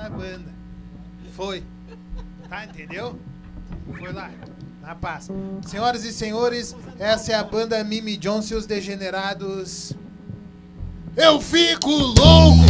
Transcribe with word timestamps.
da 0.00 0.08
banda. 0.08 0.52
Foi. 1.34 1.62
Tá, 2.48 2.64
entendeu? 2.64 3.18
Foi 3.98 4.12
lá. 4.12 4.30
Na 4.80 4.94
paz. 4.94 5.28
Senhoras 5.66 6.04
e 6.04 6.12
senhores, 6.12 6.74
essa 6.98 7.32
é 7.32 7.34
a 7.34 7.44
banda 7.44 7.84
Mimi 7.84 8.16
Johnson 8.16 8.54
e 8.54 8.56
os 8.56 8.66
Degenerados. 8.66 9.92
Eu 11.16 11.40
fico 11.40 11.90
louco! 11.90 12.69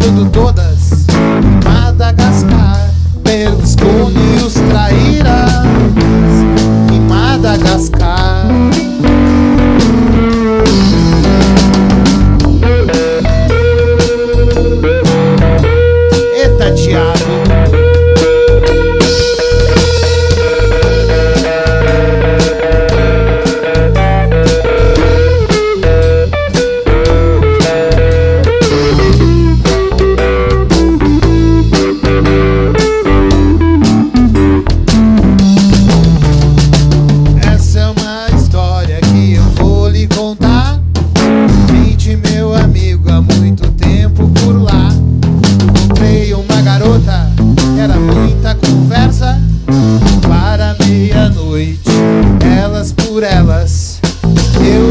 tudo 0.00 0.30
todas. 0.30 0.79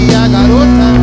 e 0.00 0.14
a 0.14 0.28
garota. 0.28 0.99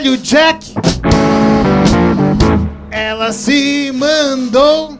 Velho, 0.00 0.16
Jack. 0.16 0.72
Ela 2.90 3.32
se 3.32 3.92
mandou. 3.94 4.98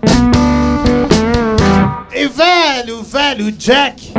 Ei, 2.12 2.28
velho, 2.28 3.02
velho 3.02 3.50
Jack. 3.52 4.12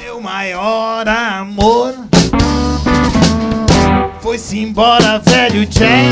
Meu 0.00 0.22
maior 0.22 1.06
amor. 1.06 1.94
Foi-se 4.20 4.58
embora, 4.58 5.18
velho 5.18 5.66
Jack. 5.66 6.08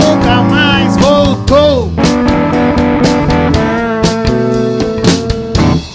Nunca 0.00 0.42
mais 0.50 0.96
voltou. 0.96 1.92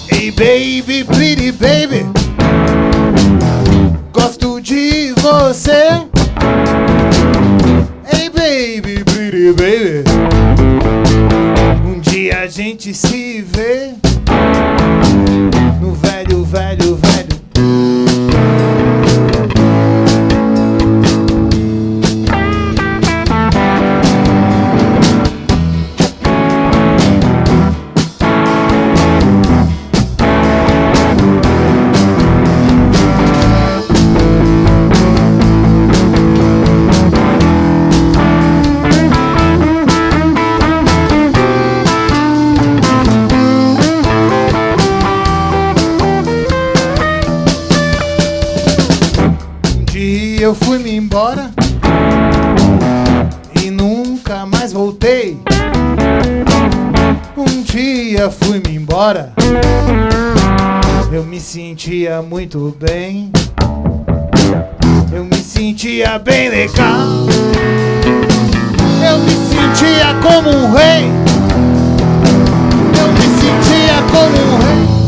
Ei, 0.10 0.32
baby, 0.32 1.04
pretty 1.04 1.52
baby. 1.52 2.19
Você. 5.32 5.79
Um 57.38 57.62
dia 57.64 58.30
fui 58.30 58.62
me 58.66 58.76
embora, 58.76 59.34
eu 61.12 61.24
me 61.24 61.40
sentia 61.40 62.22
muito 62.22 62.76
bem. 62.80 63.32
Eu 65.12 65.26
me 65.26 65.38
sentia 65.38 66.20
bem 66.20 66.50
legal. 66.50 67.28
Eu 69.04 69.18
me 69.20 69.32
sentia 69.32 70.14
como 70.22 70.50
um 70.50 70.72
rei. 70.72 71.06
Eu 73.00 73.08
me 73.14 73.22
sentia 73.22 73.96
como 74.12 74.38
um 74.38 74.58
rei. 74.58 74.99